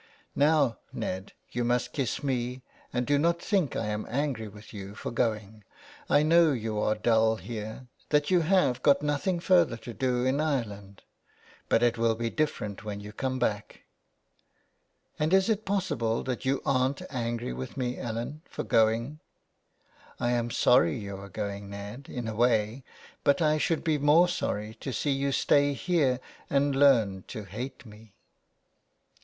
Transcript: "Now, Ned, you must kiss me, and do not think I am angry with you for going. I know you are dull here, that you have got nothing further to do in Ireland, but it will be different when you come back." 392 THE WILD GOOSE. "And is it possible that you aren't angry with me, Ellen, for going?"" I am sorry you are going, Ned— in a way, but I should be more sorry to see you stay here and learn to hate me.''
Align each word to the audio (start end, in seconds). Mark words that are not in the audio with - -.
"Now, 0.35 0.79
Ned, 0.91 1.33
you 1.51 1.63
must 1.63 1.93
kiss 1.93 2.23
me, 2.23 2.63
and 2.91 3.05
do 3.05 3.19
not 3.19 3.39
think 3.39 3.75
I 3.75 3.85
am 3.85 4.07
angry 4.09 4.47
with 4.47 4.73
you 4.73 4.95
for 4.95 5.11
going. 5.11 5.63
I 6.09 6.23
know 6.23 6.53
you 6.53 6.79
are 6.79 6.95
dull 6.95 7.35
here, 7.35 7.85
that 8.09 8.31
you 8.31 8.39
have 8.41 8.81
got 8.81 9.03
nothing 9.03 9.39
further 9.39 9.77
to 9.77 9.93
do 9.93 10.25
in 10.25 10.41
Ireland, 10.41 11.03
but 11.69 11.83
it 11.83 11.99
will 11.99 12.15
be 12.15 12.31
different 12.31 12.83
when 12.83 12.99
you 12.99 13.13
come 13.13 13.37
back." 13.37 13.83
392 15.17 15.17
THE 15.19 15.19
WILD 15.19 15.23
GOOSE. 15.23 15.23
"And 15.23 15.33
is 15.33 15.49
it 15.49 15.65
possible 15.67 16.23
that 16.23 16.45
you 16.45 16.63
aren't 16.65 17.03
angry 17.11 17.53
with 17.53 17.77
me, 17.77 17.99
Ellen, 17.99 18.41
for 18.49 18.63
going?"" 18.63 19.19
I 20.19 20.31
am 20.31 20.49
sorry 20.49 20.97
you 20.97 21.15
are 21.17 21.29
going, 21.29 21.69
Ned— 21.69 22.07
in 22.09 22.27
a 22.27 22.33
way, 22.33 22.83
but 23.23 23.39
I 23.39 23.59
should 23.59 23.83
be 23.83 23.99
more 23.99 24.27
sorry 24.27 24.73
to 24.79 24.91
see 24.91 25.11
you 25.11 25.31
stay 25.31 25.73
here 25.73 26.19
and 26.49 26.75
learn 26.75 27.21
to 27.27 27.43
hate 27.43 27.85
me.'' 27.85 28.15